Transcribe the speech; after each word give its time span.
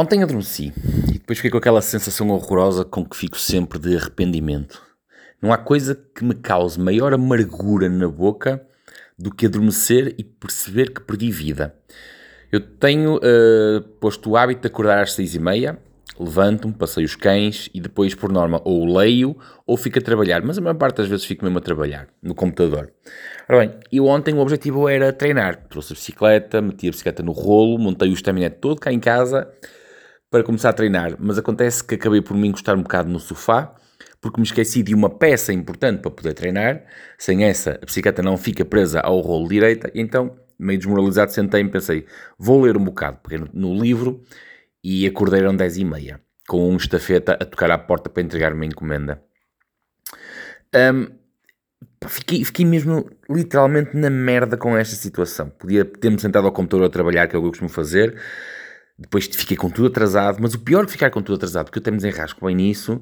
Ontem 0.00 0.22
adormeci 0.22 0.72
e 1.08 1.14
depois 1.14 1.38
fiquei 1.38 1.50
com 1.50 1.58
aquela 1.58 1.82
sensação 1.82 2.28
horrorosa 2.28 2.84
com 2.84 3.04
que 3.04 3.16
fico 3.16 3.36
sempre 3.36 3.80
de 3.80 3.96
arrependimento. 3.96 4.80
Não 5.42 5.52
há 5.52 5.58
coisa 5.58 6.00
que 6.14 6.24
me 6.24 6.36
cause 6.36 6.78
maior 6.78 7.12
amargura 7.12 7.88
na 7.88 8.06
boca 8.06 8.64
do 9.18 9.34
que 9.34 9.46
adormecer 9.46 10.14
e 10.16 10.22
perceber 10.22 10.94
que 10.94 11.00
perdi 11.00 11.32
vida. 11.32 11.74
Eu 12.52 12.60
tenho 12.60 13.16
uh, 13.16 13.80
posto 13.98 14.30
o 14.30 14.36
hábito 14.36 14.60
de 14.60 14.68
acordar 14.68 15.02
às 15.02 15.14
seis 15.14 15.34
e 15.34 15.40
meia, 15.40 15.76
levanto-me, 16.16 16.74
passei 16.74 17.04
os 17.04 17.16
cães 17.16 17.68
e 17.74 17.80
depois, 17.80 18.14
por 18.14 18.30
norma, 18.30 18.62
ou 18.64 18.84
leio 18.84 19.36
ou 19.66 19.76
fico 19.76 19.98
a 19.98 20.02
trabalhar, 20.02 20.42
mas 20.42 20.58
a 20.58 20.60
maior 20.60 20.76
parte 20.76 20.98
das 20.98 21.08
vezes 21.08 21.26
fico 21.26 21.44
mesmo 21.44 21.58
a 21.58 21.60
trabalhar 21.60 22.06
no 22.22 22.36
computador. 22.36 22.92
Ora 23.48 23.66
bem, 23.66 23.74
e 23.90 24.00
ontem 24.00 24.32
o 24.32 24.38
objetivo 24.38 24.88
era 24.88 25.12
treinar. 25.12 25.56
Trouxe 25.68 25.92
a 25.92 25.96
bicicleta, 25.96 26.62
meti 26.62 26.86
a 26.86 26.92
bicicleta 26.92 27.20
no 27.20 27.32
rolo, 27.32 27.76
montei 27.80 28.10
o 28.10 28.14
estaminet 28.14 28.58
todo 28.60 28.80
cá 28.80 28.92
em 28.92 29.00
casa 29.00 29.52
para 30.30 30.44
começar 30.44 30.70
a 30.70 30.72
treinar, 30.72 31.16
mas 31.18 31.38
acontece 31.38 31.82
que 31.82 31.94
acabei 31.94 32.20
por 32.20 32.36
me 32.36 32.48
encostar 32.48 32.76
um 32.76 32.82
bocado 32.82 33.08
no 33.08 33.18
sofá, 33.18 33.74
porque 34.20 34.40
me 34.40 34.46
esqueci 34.46 34.82
de 34.82 34.94
uma 34.94 35.08
peça 35.08 35.52
importante 35.52 36.00
para 36.00 36.10
poder 36.10 36.34
treinar. 36.34 36.84
Sem 37.16 37.44
essa, 37.44 37.78
a 37.80 37.86
bicicleta 37.86 38.22
não 38.22 38.36
fica 38.36 38.64
presa 38.64 39.00
ao 39.00 39.20
rolo 39.20 39.48
direita, 39.48 39.90
então, 39.94 40.36
meio 40.58 40.78
desmoralizado, 40.78 41.32
sentei-me 41.32 41.70
e 41.70 41.72
pensei, 41.72 42.06
vou 42.38 42.62
ler 42.62 42.76
um 42.76 42.84
bocado. 42.84 43.18
No 43.52 43.74
livro 43.74 44.22
e 44.82 45.06
acordei 45.06 45.44
às 45.44 45.56
10 45.56 45.76
e 45.78 45.84
meia, 45.84 46.20
com 46.46 46.68
um 46.68 46.76
estafeta 46.76 47.32
a 47.32 47.44
tocar 47.44 47.70
à 47.70 47.78
porta 47.78 48.10
para 48.10 48.22
entregar 48.22 48.52
uma 48.52 48.66
encomenda. 48.66 49.22
Um, 50.74 51.08
fiquei, 52.06 52.44
fiquei 52.44 52.64
mesmo 52.64 53.08
literalmente 53.30 53.96
na 53.96 54.10
merda 54.10 54.56
com 54.56 54.76
esta 54.76 54.94
situação. 54.94 55.48
Podia 55.50 55.84
ter-me 55.84 56.18
sentado 56.20 56.46
ao 56.46 56.52
computador 56.52 56.86
a 56.86 56.90
trabalhar, 56.90 57.26
que 57.26 57.34
é 57.34 57.38
o 57.38 57.42
que 57.42 57.46
eu 57.46 57.50
costumo 57.50 57.70
fazer, 57.70 58.20
depois 58.98 59.26
fiquei 59.26 59.56
com 59.56 59.70
tudo 59.70 59.86
atrasado, 59.86 60.38
mas 60.40 60.54
o 60.54 60.58
pior 60.58 60.84
que 60.84 60.92
ficar 60.92 61.10
com 61.10 61.22
tudo 61.22 61.36
atrasado, 61.36 61.66
porque 61.66 61.78
eu 61.78 61.92
me 61.92 61.98
desenrasco 61.98 62.44
bem 62.44 62.56
nisso, 62.56 63.00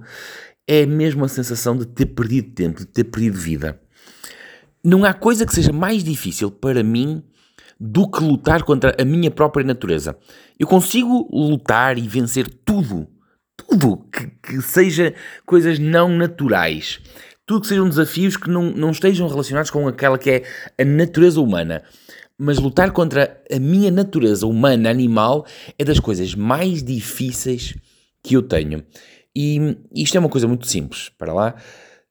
é 0.66 0.84
mesmo 0.84 1.24
a 1.24 1.28
sensação 1.28 1.76
de 1.76 1.86
ter 1.86 2.06
perdido 2.06 2.52
tempo, 2.52 2.80
de 2.80 2.86
ter 2.86 3.04
perdido 3.04 3.38
vida. 3.38 3.80
Não 4.84 5.04
há 5.04 5.14
coisa 5.14 5.46
que 5.46 5.54
seja 5.54 5.72
mais 5.72 6.04
difícil 6.04 6.50
para 6.50 6.82
mim 6.82 7.22
do 7.80 8.10
que 8.10 8.22
lutar 8.22 8.62
contra 8.62 8.94
a 9.00 9.04
minha 9.04 9.30
própria 9.30 9.64
natureza. 9.64 10.16
Eu 10.58 10.66
consigo 10.66 11.28
lutar 11.32 11.96
e 11.96 12.06
vencer 12.06 12.46
tudo, 12.64 13.06
tudo 13.56 14.06
que, 14.12 14.26
que 14.42 14.60
seja 14.60 15.14
coisas 15.46 15.78
não 15.78 16.08
naturais, 16.10 17.00
tudo 17.46 17.62
que 17.62 17.68
sejam 17.68 17.88
desafios 17.88 18.36
que 18.36 18.50
não, 18.50 18.70
não 18.70 18.90
estejam 18.90 19.28
relacionados 19.28 19.70
com 19.70 19.88
aquela 19.88 20.18
que 20.18 20.30
é 20.30 20.42
a 20.78 20.84
natureza 20.84 21.40
humana 21.40 21.82
mas 22.38 22.58
lutar 22.58 22.90
contra 22.92 23.42
a 23.50 23.58
minha 23.58 23.90
natureza 23.90 24.46
humana, 24.46 24.90
animal, 24.90 25.46
é 25.78 25.84
das 25.84 25.98
coisas 25.98 26.34
mais 26.34 26.82
difíceis 26.82 27.74
que 28.22 28.36
eu 28.36 28.42
tenho. 28.42 28.84
E 29.34 29.76
isto 29.94 30.16
é 30.16 30.20
uma 30.20 30.28
coisa 30.28 30.48
muito 30.48 30.66
simples. 30.66 31.10
Para 31.18 31.32
lá, 31.32 31.54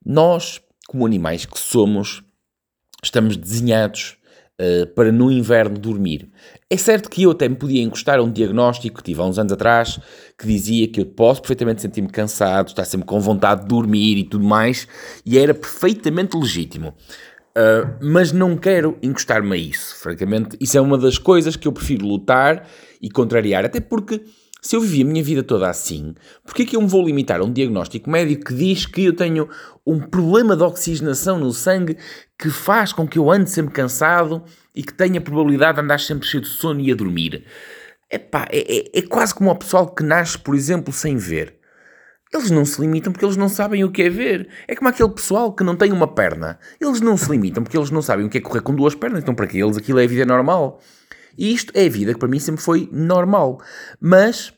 nós, 0.06 0.62
como 0.88 1.06
animais 1.06 1.45
que 1.45 1.59
somos, 1.59 2.23
estamos 3.04 3.36
desenhados 3.38 4.17
uh, 4.59 4.88
para 4.94 5.12
no 5.12 5.32
inverno 5.32 5.78
dormir. 5.78 6.30
É 6.70 6.78
certo 6.78 7.10
que 7.10 7.23
eu 7.23 7.32
até 7.32 7.48
me 7.48 7.56
podia 7.56 7.82
encostar 7.82 8.20
a 8.20 8.23
um 8.23 8.32
diagnóstico 8.32 8.98
que 8.98 9.04
tive 9.04 9.22
há 9.22 9.26
uns 9.26 9.38
anos 9.38 9.54
atrás 9.54 10.00
que 10.38 10.48
dizia 10.48 10.88
que 10.88 11.02
eu 11.02 11.06
posso 11.06 11.42
perfeitamente 11.42 11.82
sentir-me 11.82 12.10
cansado, 12.10 12.70
estar 12.70 12.86
sempre 12.86 13.08
com 13.08 13.20
vontade 13.20 13.62
de 13.62 13.67
dormir 13.67 14.17
e 14.17 14.23
tudo 14.23 14.45
mais, 14.45 14.88
e 15.26 15.38
era 15.38 15.54
perfeitamente 15.54 16.38
legítimo. 16.38 16.94
Uh, 17.58 17.95
mas 18.02 18.34
não 18.34 18.58
quero 18.58 18.98
encostar-me 19.02 19.53
a 19.53 19.58
isso, 19.58 19.95
francamente. 19.95 20.58
Isso 20.59 20.78
é 20.78 20.81
uma 20.81 20.98
das 20.98 21.17
coisas 21.17 21.56
que 21.56 21.67
eu 21.67 21.72
prefiro 21.72 22.06
lutar 22.06 22.67
e 23.02 23.09
contrariar, 23.09 23.64
até 23.64 23.80
porque 23.80 24.22
se 24.66 24.75
eu 24.75 24.81
vivi 24.81 25.03
a 25.03 25.06
minha 25.06 25.23
vida 25.23 25.44
toda 25.44 25.70
assim, 25.70 26.16
porquê 26.44 26.64
é 26.64 26.66
que 26.66 26.76
eu 26.76 26.81
me 26.81 26.88
vou 26.88 27.06
limitar 27.06 27.39
a 27.39 27.44
um 27.44 27.53
diagnóstico 27.53 28.09
médico 28.09 28.45
que 28.45 28.56
diz 28.56 28.88
que 28.88 29.06
eu 29.06 29.16
tenho 29.16 29.48
um 29.86 30.00
problema 30.00 30.58
de 30.58 30.64
oxigenação 30.64 31.39
no 31.39 31.53
sangue 31.53 31.98
que 32.38 32.49
faz 32.49 32.92
com 32.92 33.08
que 33.08 33.20
eu 33.20 33.30
ande 33.32 33.49
sempre 33.49 33.72
cansado 33.72 34.43
e 34.73 34.83
que 34.83 34.92
tenha 34.92 35.20
a 35.20 35.22
probabilidade 35.22 35.76
de 35.76 35.83
andar 35.83 35.99
sempre 35.99 36.27
cheio 36.27 36.42
de 36.42 36.49
sono 36.49 36.82
e 36.82 36.92
a 36.92 36.95
dormir? 36.95 37.45
Epá, 38.11 38.48
é, 38.52 38.77
é, 38.77 38.99
é 38.99 39.02
quase 39.04 39.36
como 39.36 39.52
o 39.52 39.55
pessoal 39.55 39.87
que 39.87 40.04
nasce, 40.04 40.37
por 40.37 40.55
exemplo, 40.55 40.92
sem 40.92 41.16
ver. 41.16 41.55
Eles 42.33 42.52
não 42.52 42.65
se 42.65 42.81
limitam 42.81 43.13
porque 43.13 43.25
eles 43.25 43.37
não 43.37 43.47
sabem 43.47 43.83
o 43.83 43.91
que 43.91 44.03
é 44.03 44.09
ver. 44.09 44.49
É 44.67 44.75
como 44.75 44.89
aquele 44.89 45.09
pessoal 45.09 45.53
que 45.53 45.63
não 45.63 45.75
tem 45.75 45.91
uma 45.91 46.08
perna. 46.08 46.59
Eles 46.81 46.99
não 46.99 47.15
se 47.15 47.30
limitam 47.31 47.63
porque 47.63 47.77
eles 47.77 47.91
não 47.91 48.02
sabem 48.02 48.25
o 48.25 48.30
que 48.30 48.37
é 48.37 48.41
correr 48.41 48.61
com 48.61 48.75
duas 48.75 48.95
pernas. 48.95 49.21
Então, 49.21 49.36
para 49.36 49.47
que 49.47 49.58
eles 49.58 49.77
aquilo 49.77 49.99
é 49.99 50.03
a 50.03 50.08
vida 50.08 50.25
normal. 50.25 50.81
E 51.37 51.53
isto 51.53 51.71
é 51.75 51.86
a 51.86 51.89
vida 51.89 52.13
que 52.13 52.19
para 52.19 52.27
mim 52.27 52.39
sempre 52.39 52.61
foi 52.61 52.89
normal. 52.91 53.61
Mas 53.99 54.53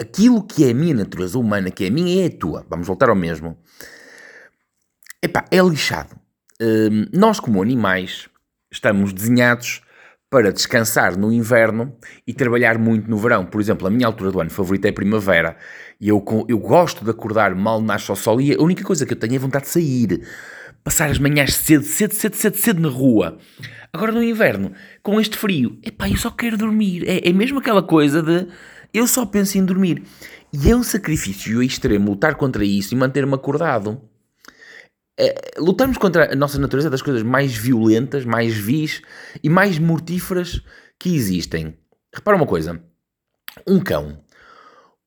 aquilo 0.00 0.42
que 0.42 0.64
é 0.64 0.70
a 0.70 0.74
minha 0.74 0.94
natureza 0.94 1.38
humana, 1.38 1.70
que 1.70 1.84
é 1.84 1.88
a 1.88 1.90
minha, 1.90 2.24
é 2.24 2.26
a 2.26 2.36
tua. 2.36 2.66
Vamos 2.68 2.86
voltar 2.86 3.08
ao 3.08 3.16
mesmo. 3.16 3.56
Epá, 5.22 5.44
é 5.50 5.60
lixado. 5.60 6.14
Hum, 6.60 7.06
nós, 7.12 7.40
como 7.40 7.62
animais, 7.62 8.28
estamos 8.70 9.12
desenhados 9.12 9.82
para 10.30 10.52
descansar 10.52 11.16
no 11.16 11.32
inverno 11.32 11.96
e 12.26 12.34
trabalhar 12.34 12.78
muito 12.78 13.08
no 13.08 13.16
verão. 13.16 13.46
Por 13.46 13.60
exemplo, 13.60 13.86
a 13.86 13.90
minha 13.90 14.06
altura 14.06 14.30
do 14.30 14.40
ano 14.40 14.50
favorita 14.50 14.88
é 14.88 14.90
a 14.90 14.94
primavera. 14.94 15.56
E 16.00 16.08
eu, 16.08 16.22
eu 16.48 16.58
gosto 16.58 17.02
de 17.04 17.10
acordar 17.10 17.54
mal 17.54 17.80
nasce 17.80 18.10
ao 18.10 18.16
sol 18.16 18.40
e 18.40 18.54
a 18.54 18.62
única 18.62 18.84
coisa 18.84 19.06
que 19.06 19.14
eu 19.14 19.18
tenho 19.18 19.34
é 19.34 19.38
vontade 19.38 19.64
de 19.64 19.70
sair. 19.70 20.26
Passar 20.84 21.10
as 21.10 21.18
manhãs 21.18 21.54
cedo, 21.54 21.84
cedo, 21.84 22.14
cedo, 22.14 22.34
cedo, 22.34 22.56
cedo 22.56 22.80
na 22.80 22.88
rua. 22.88 23.38
Agora 23.92 24.12
no 24.12 24.22
inverno, 24.22 24.72
com 25.02 25.18
este 25.18 25.36
frio, 25.36 25.78
epá, 25.82 26.08
eu 26.08 26.16
só 26.16 26.30
quero 26.30 26.58
dormir. 26.58 27.08
É, 27.08 27.28
é 27.28 27.32
mesmo 27.32 27.58
aquela 27.58 27.82
coisa 27.82 28.22
de 28.22 28.46
eu 28.92 29.06
só 29.06 29.24
penso 29.24 29.56
em 29.56 29.64
dormir. 29.64 30.02
E 30.52 30.70
é 30.70 30.76
um 30.76 30.82
sacrifício 30.82 31.62
extremo 31.62 32.10
lutar 32.10 32.34
contra 32.34 32.64
isso 32.64 32.94
e 32.94 32.96
manter-me 32.96 33.34
acordado 33.34 34.00
é, 35.18 35.34
lutarmos 35.58 35.98
contra 35.98 36.32
a 36.32 36.36
nossa 36.36 36.58
natureza 36.58 36.88
das 36.88 37.02
coisas 37.02 37.22
mais 37.22 37.54
violentas, 37.54 38.24
mais 38.24 38.54
vis 38.54 39.02
e 39.42 39.50
mais 39.50 39.78
mortíferas 39.78 40.62
que 40.98 41.14
existem. 41.14 41.76
Repara 42.14 42.36
uma 42.36 42.46
coisa: 42.46 42.80
um 43.66 43.80
cão. 43.80 44.22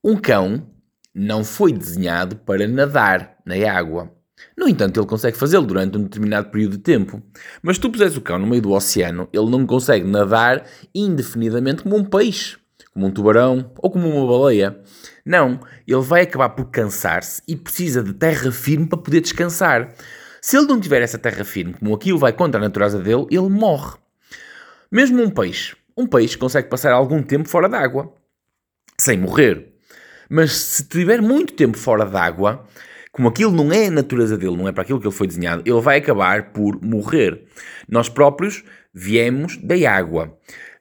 Um 0.03 0.17
cão 0.17 0.67
não 1.13 1.43
foi 1.43 1.71
desenhado 1.71 2.35
para 2.35 2.67
nadar 2.67 3.37
na 3.45 3.55
água. 3.71 4.11
No 4.57 4.67
entanto, 4.67 4.99
ele 4.99 5.07
consegue 5.07 5.37
fazê-lo 5.37 5.65
durante 5.65 5.97
um 5.97 6.03
determinado 6.03 6.49
período 6.49 6.77
de 6.77 6.83
tempo. 6.83 7.21
Mas 7.61 7.75
se 7.75 7.81
tu 7.81 7.91
puseres 7.91 8.17
o 8.17 8.21
cão 8.21 8.39
no 8.39 8.47
meio 8.47 8.61
do 8.61 8.71
oceano, 8.71 9.29
ele 9.31 9.49
não 9.49 9.65
consegue 9.65 10.05
nadar 10.05 10.65
indefinidamente 10.95 11.83
como 11.83 11.95
um 11.95 12.03
peixe, 12.03 12.57
como 12.93 13.07
um 13.07 13.11
tubarão 13.11 13.71
ou 13.77 13.89
como 13.89 14.07
uma 14.07 14.27
baleia. 14.27 14.79
Não, 15.25 15.59
ele 15.87 16.01
vai 16.01 16.21
acabar 16.21 16.49
por 16.49 16.65
cansar-se 16.65 17.41
e 17.47 17.55
precisa 17.55 18.03
de 18.03 18.13
terra 18.13 18.51
firme 18.51 18.87
para 18.87 18.97
poder 18.97 19.21
descansar. 19.21 19.93
Se 20.41 20.57
ele 20.57 20.67
não 20.67 20.79
tiver 20.79 21.01
essa 21.01 21.17
terra 21.17 21.43
firme, 21.43 21.73
como 21.73 21.93
aquilo 21.93 22.17
vai 22.17 22.33
contra 22.33 22.59
a 22.59 22.63
natureza 22.63 22.99
dele, 22.99 23.27
ele 23.29 23.49
morre. 23.49 23.97
Mesmo 24.91 25.21
um 25.21 25.29
peixe. 25.29 25.75
Um 25.95 26.07
peixe 26.07 26.37
consegue 26.37 26.67
passar 26.67 26.91
algum 26.91 27.21
tempo 27.21 27.47
fora 27.47 27.69
d'água, 27.69 28.13
sem 28.97 29.17
morrer. 29.17 29.73
Mas 30.29 30.51
se 30.53 30.87
tiver 30.87 31.21
muito 31.21 31.53
tempo 31.53 31.77
fora 31.77 32.05
d'água, 32.05 32.65
como 33.11 33.27
aquilo 33.27 33.51
não 33.51 33.71
é 33.71 33.87
a 33.87 33.91
natureza 33.91 34.37
dele, 34.37 34.55
não 34.55 34.67
é 34.67 34.71
para 34.71 34.83
aquilo 34.83 34.99
que 34.99 35.05
ele 35.05 35.13
foi 35.13 35.27
desenhado, 35.27 35.61
ele 35.65 35.81
vai 35.81 35.97
acabar 35.97 36.51
por 36.51 36.81
morrer. 36.81 37.45
Nós 37.87 38.09
próprios 38.09 38.63
viemos 38.93 39.57
da 39.57 39.75
água. 39.91 40.37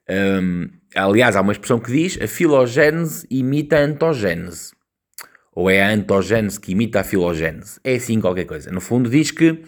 Um, 0.09 0.69
aliás, 0.95 1.37
há 1.37 1.41
uma 1.41 1.53
expressão 1.53 1.79
que 1.79 1.93
diz 1.93 2.19
a 2.21 2.27
filogênese 2.27 3.27
imita 3.31 3.77
a 3.77 3.85
antogênese. 3.85 4.73
Ou 5.55 5.69
é 5.69 5.83
a 5.83 5.91
antogênese 5.91 6.61
que 6.61 6.73
imita 6.73 7.01
a 7.01 7.05
filogênese. 7.05 7.81
É 7.85 7.97
assim 7.97 8.21
qualquer 8.21 8.45
coisa. 8.45 8.71
No 8.71 8.81
fundo 8.81 9.11
diz 9.11 9.31
que 9.31 9.63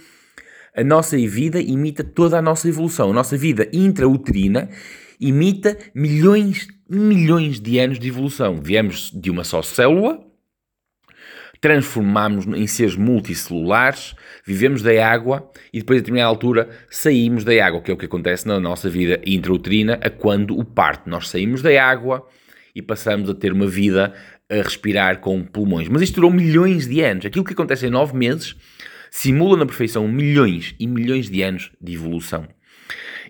a 0.75 0.82
nossa 0.82 1.16
vida 1.16 1.61
imita 1.61 2.03
toda 2.03 2.38
a 2.38 2.43
nossa 2.43 2.69
evolução. 2.69 3.11
A 3.11 3.15
nossa 3.15 3.37
vida 3.37 3.69
intrauterina 3.72 4.71
imita 5.21 5.77
milhões, 5.94 6.66
milhões 6.88 7.61
de 7.61 7.78
anos 7.78 7.99
de 7.99 8.09
evolução. 8.09 8.61
Viemos 8.62 9.11
de 9.12 9.31
uma 9.31 9.44
só 9.44 9.62
célula, 9.62 10.19
transformámos-nos 11.62 12.59
em 12.59 12.67
seres 12.67 12.97
multicelulares, 12.97 14.17
vivemos 14.44 14.82
da 14.82 15.06
água 15.06 15.49
e 15.73 15.79
depois, 15.79 15.99
a 15.99 16.00
determinada 16.00 16.29
altura, 16.29 16.69
saímos 16.91 17.44
da 17.44 17.53
água, 17.64 17.81
que 17.81 17.88
é 17.88 17.94
o 17.94 17.97
que 17.97 18.06
acontece 18.06 18.49
na 18.49 18.59
nossa 18.59 18.91
vida 18.91 19.20
intrauterina, 19.25 19.94
a 20.03 20.11
quando 20.11 20.59
o 20.59 20.64
parte. 20.64 21.09
Nós 21.09 21.29
saímos 21.29 21.62
da 21.62 21.70
água 21.82 22.26
e 22.75 22.82
passamos 22.82 23.31
a 23.31 23.35
ter 23.35 23.53
uma 23.53 23.69
vida 23.69 24.12
a 24.50 24.56
respirar 24.56 25.20
com 25.20 25.44
pulmões. 25.44 25.88
Mas 25.88 26.03
isto 26.03 26.17
durou 26.17 26.32
milhões 26.32 26.88
de 26.88 27.00
anos. 27.00 27.25
Aquilo 27.25 27.44
que 27.44 27.53
acontece 27.53 27.87
em 27.87 27.91
nove 27.91 28.17
meses 28.17 28.56
simula 29.08 29.56
na 29.56 29.65
perfeição 29.65 30.08
milhões 30.08 30.75
e 30.81 30.87
milhões 30.88 31.31
de 31.31 31.43
anos 31.43 31.70
de 31.81 31.94
evolução. 31.94 32.49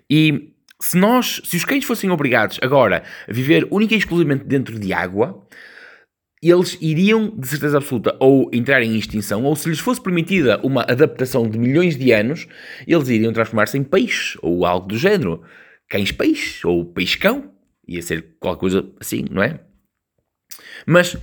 E 0.09 0.49
se 0.81 0.97
nós, 0.97 1.39
se 1.45 1.55
os 1.55 1.65
cães 1.65 1.85
fossem 1.85 2.09
obrigados 2.09 2.59
agora 2.63 3.03
a 3.29 3.31
viver 3.31 3.67
única 3.69 3.93
e 3.93 3.97
exclusivamente 3.99 4.45
dentro 4.45 4.79
de 4.79 4.91
água, 4.91 5.45
eles 6.51 6.77
iriam, 6.81 7.29
de 7.29 7.47
certeza 7.47 7.77
absoluta, 7.77 8.15
ou 8.19 8.49
entrar 8.51 8.81
em 8.81 8.97
extinção, 8.97 9.43
ou 9.43 9.55
se 9.55 9.69
lhes 9.69 9.79
fosse 9.79 10.01
permitida 10.01 10.59
uma 10.63 10.81
adaptação 10.81 11.49
de 11.49 11.57
milhões 11.57 11.95
de 11.95 12.11
anos, 12.11 12.47
eles 12.87 13.07
iriam 13.09 13.33
transformar-se 13.33 13.77
em 13.77 13.83
peixe, 13.83 14.37
ou 14.41 14.65
algo 14.65 14.87
do 14.87 14.97
género. 14.97 15.41
Cães-peixe, 15.89 16.65
ou 16.65 16.85
peixe-cão. 16.85 17.51
Ia 17.87 18.01
ser 18.01 18.35
qualquer 18.39 18.59
coisa 18.59 18.89
assim, 18.99 19.25
não 19.29 19.43
é? 19.43 19.59
Mas 20.85 21.17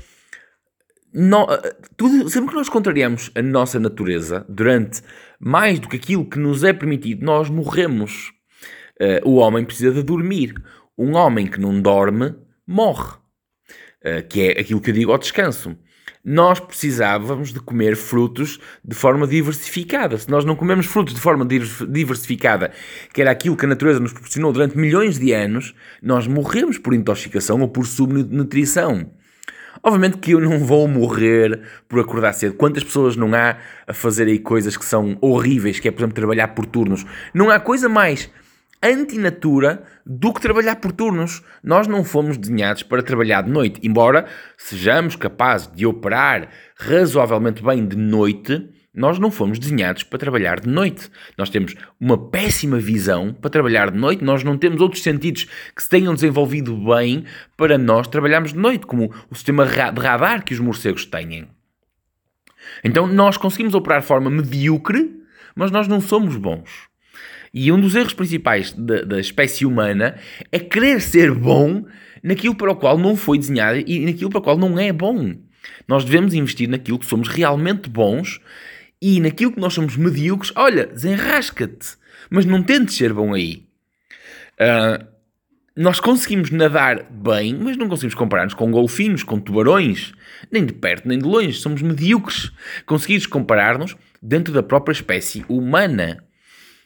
tudo, 1.96 2.28
sempre 2.28 2.50
que 2.50 2.56
nós 2.56 2.68
contrariamos 2.68 3.30
a 3.34 3.42
nossa 3.42 3.80
natureza 3.80 4.44
durante 4.48 5.02
mais 5.38 5.78
do 5.78 5.88
que 5.88 5.96
aquilo 5.96 6.28
que 6.28 6.38
nos 6.38 6.62
é 6.62 6.72
permitido, 6.72 7.24
nós 7.24 7.50
morremos. 7.50 8.32
Uh, 9.00 9.28
o 9.28 9.36
homem 9.36 9.64
precisa 9.64 9.92
de 9.92 10.02
dormir. 10.02 10.54
Um 10.96 11.16
homem 11.16 11.46
que 11.46 11.58
não 11.58 11.80
dorme 11.80 12.34
morre. 12.66 13.19
Uh, 14.04 14.26
que 14.26 14.48
é 14.48 14.60
aquilo 14.60 14.80
que 14.80 14.90
eu 14.90 14.94
digo 14.94 15.12
ao 15.12 15.18
descanso 15.18 15.76
nós 16.24 16.60
precisávamos 16.60 17.52
de 17.52 17.60
comer 17.60 17.96
frutos 17.96 18.60
de 18.84 18.94
forma 18.94 19.26
diversificada. 19.26 20.18
Se 20.18 20.30
nós 20.30 20.44
não 20.44 20.54
comemos 20.54 20.86
frutos 20.86 21.14
de 21.14 21.20
forma 21.20 21.46
diversificada, 21.46 22.72
que 23.12 23.22
era 23.22 23.30
aquilo 23.30 23.56
que 23.56 23.64
a 23.64 23.68
natureza 23.68 24.00
nos 24.00 24.12
proporcionou 24.12 24.52
durante 24.52 24.76
milhões 24.76 25.18
de 25.18 25.32
anos, 25.32 25.74
nós 26.02 26.26
morremos 26.26 26.76
por 26.78 26.92
intoxicação 26.92 27.60
ou 27.60 27.68
por 27.68 27.86
subnutrição. 27.86 29.10
Obviamente 29.82 30.18
que 30.18 30.32
eu 30.32 30.40
não 30.40 30.58
vou 30.58 30.86
morrer 30.86 31.58
por 31.88 31.98
acordar 32.00 32.34
cedo. 32.34 32.54
Quantas 32.54 32.84
pessoas 32.84 33.16
não 33.16 33.32
há 33.32 33.56
a 33.86 33.94
fazer 33.94 34.26
aí 34.26 34.38
coisas 34.38 34.76
que 34.76 34.84
são 34.84 35.16
horríveis, 35.22 35.80
que 35.80 35.88
é, 35.88 35.90
por 35.90 36.00
exemplo, 36.00 36.16
trabalhar 36.16 36.48
por 36.48 36.66
turnos? 36.66 37.06
Não 37.32 37.48
há 37.48 37.58
coisa 37.58 37.88
mais 37.88 38.28
antinatura 38.82 39.82
do 40.06 40.32
que 40.32 40.40
trabalhar 40.40 40.76
por 40.76 40.92
turnos. 40.92 41.42
Nós 41.62 41.86
não 41.86 42.02
fomos 42.02 42.36
desenhados 42.38 42.82
para 42.82 43.02
trabalhar 43.02 43.42
de 43.42 43.50
noite, 43.50 43.80
embora 43.82 44.26
sejamos 44.56 45.16
capazes 45.16 45.70
de 45.74 45.86
operar 45.86 46.48
razoavelmente 46.76 47.62
bem 47.62 47.86
de 47.86 47.96
noite. 47.96 48.68
Nós 48.92 49.18
não 49.18 49.30
fomos 49.30 49.58
desenhados 49.58 50.02
para 50.02 50.18
trabalhar 50.18 50.60
de 50.60 50.68
noite. 50.68 51.10
Nós 51.38 51.48
temos 51.48 51.74
uma 52.00 52.18
péssima 52.30 52.78
visão 52.78 53.32
para 53.32 53.50
trabalhar 53.50 53.90
de 53.90 53.98
noite. 53.98 54.24
Nós 54.24 54.42
não 54.42 54.58
temos 54.58 54.80
outros 54.80 55.02
sentidos 55.02 55.44
que 55.76 55.82
se 55.82 55.88
tenham 55.88 56.14
desenvolvido 56.14 56.76
bem 56.76 57.24
para 57.56 57.78
nós 57.78 58.08
trabalharmos 58.08 58.52
de 58.52 58.58
noite, 58.58 58.86
como 58.86 59.12
o 59.30 59.34
sistema 59.34 59.64
de 59.64 60.00
radar 60.00 60.44
que 60.44 60.54
os 60.54 60.60
morcegos 60.60 61.04
têm. 61.04 61.48
Então 62.82 63.06
nós 63.06 63.36
conseguimos 63.36 63.74
operar 63.74 64.00
de 64.00 64.06
forma 64.06 64.30
medíocre, 64.30 65.20
mas 65.54 65.70
nós 65.70 65.86
não 65.86 66.00
somos 66.00 66.36
bons. 66.36 66.89
E 67.52 67.70
um 67.72 67.80
dos 67.80 67.94
erros 67.94 68.12
principais 68.12 68.72
da, 68.72 69.02
da 69.02 69.20
espécie 69.20 69.66
humana 69.66 70.16
é 70.52 70.58
querer 70.58 71.00
ser 71.00 71.32
bom 71.32 71.84
naquilo 72.22 72.54
para 72.54 72.70
o 72.70 72.76
qual 72.76 72.96
não 72.96 73.16
foi 73.16 73.38
desenhado 73.38 73.82
e 73.86 74.00
naquilo 74.00 74.30
para 74.30 74.38
o 74.38 74.42
qual 74.42 74.58
não 74.58 74.78
é 74.78 74.92
bom. 74.92 75.34
Nós 75.86 76.04
devemos 76.04 76.34
investir 76.34 76.68
naquilo 76.68 76.98
que 76.98 77.06
somos 77.06 77.28
realmente 77.28 77.88
bons 77.88 78.40
e 79.02 79.20
naquilo 79.20 79.52
que 79.52 79.60
nós 79.60 79.74
somos 79.74 79.96
medíocres. 79.96 80.52
Olha, 80.54 80.86
desenrasca-te, 80.86 81.96
mas 82.30 82.44
não 82.44 82.62
tentes 82.62 82.94
ser 82.94 83.12
bom 83.12 83.34
aí. 83.34 83.64
Uh, 84.60 85.04
nós 85.76 85.98
conseguimos 85.98 86.50
nadar 86.50 87.04
bem, 87.10 87.54
mas 87.54 87.76
não 87.76 87.88
conseguimos 87.88 88.14
comparar-nos 88.14 88.54
com 88.54 88.70
golfinhos, 88.70 89.22
com 89.22 89.40
tubarões, 89.40 90.12
nem 90.50 90.64
de 90.64 90.74
perto 90.74 91.08
nem 91.08 91.18
de 91.18 91.24
longe. 91.24 91.54
Somos 91.54 91.80
medíocres. 91.80 92.52
Conseguimos 92.84 93.26
comparar-nos 93.26 93.96
dentro 94.20 94.52
da 94.52 94.62
própria 94.62 94.92
espécie 94.92 95.44
humana. 95.48 96.22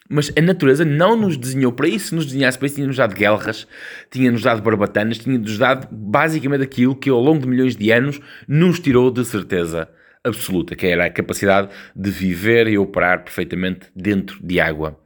Mas 0.09 0.31
a 0.37 0.43
natureza 0.43 0.85
não 0.85 1.17
nos 1.17 1.37
desenhou 1.37 1.73
para 1.73 1.89
isso. 1.89 2.09
Se 2.09 2.15
nos 2.15 2.27
desenhasse 2.27 2.59
para 2.59 2.67
isso, 2.67 2.77
tinha-nos 2.77 2.97
dado 2.97 3.15
guerras, 3.15 3.67
tinha-nos 4.11 4.43
dado 4.43 4.63
barbatanas, 4.63 5.19
tinha-nos 5.19 5.57
dado 5.57 5.89
basicamente 5.91 6.63
aquilo 6.63 6.95
que 6.95 7.09
ao 7.09 7.21
longo 7.21 7.41
de 7.41 7.49
milhões 7.49 7.75
de 7.75 7.91
anos 7.91 8.21
nos 8.47 8.79
tirou 8.79 9.11
de 9.11 9.25
certeza 9.25 9.89
absoluta, 10.23 10.75
que 10.75 10.87
era 10.87 11.07
a 11.07 11.11
capacidade 11.11 11.69
de 11.95 12.11
viver 12.11 12.67
e 12.67 12.79
operar 12.79 13.25
perfeitamente 13.25 13.89
dentro 13.95 14.39
de 14.43 14.61
água. 14.61 14.99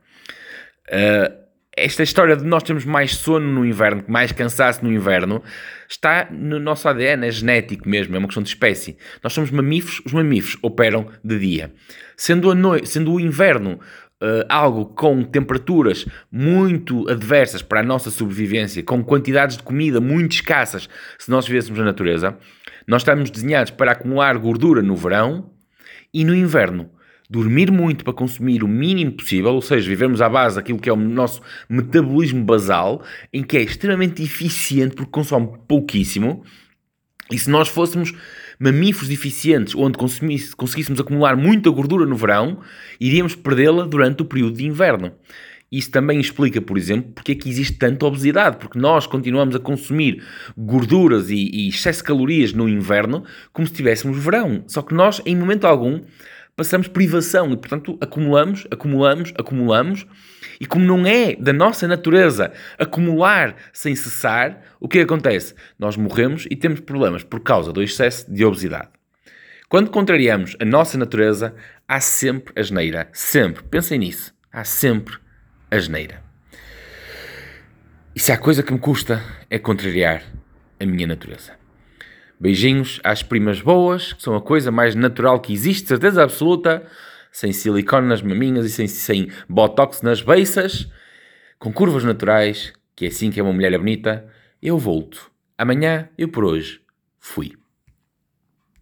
Uh, 0.89 1.49
esta 1.77 2.03
história 2.03 2.37
de 2.37 2.45
nós 2.45 2.63
termos 2.65 2.85
mais 2.85 3.15
sono 3.15 3.47
no 3.47 3.65
inverno, 3.65 4.05
mais 4.09 4.33
cansaço 4.33 4.85
no 4.85 4.93
inverno, 4.93 5.43
está 5.89 6.29
no 6.31 6.59
nosso 6.59 6.89
ADN, 6.89 7.27
é 7.27 7.31
genético 7.31 7.89
mesmo, 7.89 8.17
é 8.17 8.19
uma 8.19 8.27
questão 8.27 8.43
de 8.43 8.49
espécie. 8.49 8.97
Nós 9.23 9.33
somos 9.33 9.51
mamíferos, 9.51 10.03
os 10.05 10.13
mamíferos 10.13 10.59
operam 10.61 11.09
de 11.23 11.39
dia. 11.39 11.73
Sendo, 12.17 12.51
a 12.51 12.85
sendo 12.85 13.13
o 13.13 13.21
inverno 13.21 13.79
uh, 14.23 14.45
algo 14.49 14.87
com 14.87 15.23
temperaturas 15.23 16.07
muito 16.31 17.09
adversas 17.09 17.63
para 17.63 17.81
a 17.81 17.83
nossa 17.83 18.11
sobrevivência, 18.11 18.83
com 18.83 19.03
quantidades 19.03 19.57
de 19.57 19.63
comida 19.63 20.01
muito 20.01 20.33
escassas, 20.33 20.89
se 21.19 21.31
nós 21.31 21.47
vivêssemos 21.47 21.79
na 21.79 21.87
natureza, 21.87 22.37
nós 22.87 23.03
estamos 23.03 23.31
desenhados 23.31 23.71
para 23.71 23.93
acumular 23.93 24.37
gordura 24.39 24.83
no 24.83 24.97
verão 24.97 25.51
e 26.13 26.25
no 26.25 26.35
inverno. 26.35 26.91
Dormir 27.31 27.71
muito 27.71 28.05
para 28.05 28.15
consumir 28.15 28.65
o 28.65 28.69
mínimo 28.69 29.13
possível, 29.13 29.53
ou 29.53 29.61
seja, 29.61 29.87
vivemos 29.87 30.23
à 30.23 30.31
base 30.31 30.57
daquilo 30.57 30.79
que 30.79 30.89
é 30.89 30.93
o 30.93 30.97
nosso 30.97 31.43
metabolismo 31.69 32.43
basal, 32.43 33.05
em 33.31 33.43
que 33.43 33.59
é 33.59 33.61
extremamente 33.61 34.23
eficiente 34.23 34.97
porque 34.97 35.11
consome 35.11 35.59
pouquíssimo. 35.69 36.43
E 37.31 37.39
se 37.39 37.51
nós 37.51 37.69
fôssemos 37.69 38.15
mamíferos 38.59 39.11
eficientes, 39.11 39.75
onde 39.75 39.97
conseguíssemos 39.99 41.01
acumular 41.01 41.37
muita 41.37 41.71
gordura 41.71 42.05
no 42.05 42.17
verão, 42.17 42.59
iríamos 43.01 43.35
perdê-la 43.35 43.85
durante 43.85 44.23
o 44.23 44.25
período 44.25 44.57
de 44.57 44.67
inverno. 44.67 45.13
Isso 45.71 45.91
também 45.91 46.19
explica, 46.19 46.63
por 46.63 46.79
exemplo, 46.79 47.13
porque 47.15 47.33
é 47.33 47.35
que 47.35 47.49
existe 47.49 47.75
tanta 47.75 48.07
obesidade, 48.07 48.57
porque 48.57 48.79
nós 48.79 49.07
continuamos 49.07 49.55
a 49.55 49.59
consumir 49.59 50.23
gorduras 50.57 51.29
e, 51.29 51.51
e 51.53 51.69
excesso 51.69 51.99
de 51.99 52.05
calorias 52.05 52.55
no 52.55 52.69
inverno 52.69 53.23
como 53.53 53.69
se 53.69 53.75
tivéssemos 53.75 54.19
verão. 54.19 54.65
Só 54.67 54.81
que 54.81 54.95
nós, 54.95 55.21
em 55.27 55.37
momento 55.37 55.67
algum, 55.67 56.01
passamos 56.59 56.89
privação 56.89 57.53
e, 57.53 57.57
portanto, 57.57 57.97
acumulamos, 58.01 58.67
acumulamos, 58.69 59.33
acumulamos 59.39 60.05
e 60.61 60.67
como 60.67 60.85
não 60.85 61.07
é 61.07 61.37
da 61.37 61.53
nossa 61.53 61.87
natureza 61.87 62.53
acumular 62.77 63.55
sem 63.73 63.95
cessar, 63.95 64.61
o 64.81 64.89
que 64.89 64.99
acontece? 64.99 65.55
Nós 65.79 65.97
morremos 65.97 66.47
e 66.51 66.57
temos 66.57 66.81
problemas 66.81 67.23
por 67.23 67.39
causa 67.39 67.73
do 67.73 67.81
excesso 67.81 68.29
de 68.29 68.45
obesidade. 68.45 68.89
Quando 69.69 69.91
contrariamos 69.91 70.57
a 70.61 70.65
nossa 70.65 70.99
natureza, 70.99 71.55
há 71.87 72.01
sempre 72.01 72.53
asneira. 72.61 73.09
Sempre. 73.13 73.63
Pensem 73.63 74.01
nisso. 74.01 74.35
Há 74.53 74.65
sempre 74.65 75.17
asneira. 75.71 76.25
E 78.17 78.19
se 78.19 78.33
há 78.33 78.37
coisa 78.37 78.65
que 78.65 78.73
me 78.73 78.81
custa 78.81 79.23
é 79.49 79.61
contrariar 79.61 80.25
a 80.81 80.85
minha 80.85 81.07
natureza. 81.07 81.53
Beijinhos 82.41 83.01
às 83.03 83.23
primas 83.23 83.61
boas, 83.61 84.13
que 84.13 84.23
são 84.23 84.35
a 84.37 84.41
coisa 84.41 84.71
mais 84.71 84.95
natural 84.95 85.41
que 85.41 85.53
existe, 85.53 85.89
certeza 85.89 86.23
absoluta 86.23 86.87
sem 87.31 87.53
silicone 87.53 88.07
nas 88.07 88.23
maminhas 88.23 88.67
e 88.67 88.71
sem, 88.71 88.87
sem 88.87 89.31
botox 89.49 90.03
nas 90.03 90.23
beiças, 90.23 90.91
com 91.59 91.73
curvas 91.73 92.05
naturais, 92.05 92.73
que 92.97 93.05
é 93.05 93.09
assim 93.09 93.31
que 93.31 93.39
é 93.39 93.43
uma 93.43 93.53
mulher 93.53 93.77
bonita, 93.79 94.27
eu 94.63 94.79
volto. 94.79 95.31
Amanhã, 95.57 96.09
eu 96.17 96.29
por 96.29 96.45
hoje, 96.45 96.81
fui. 97.19 97.53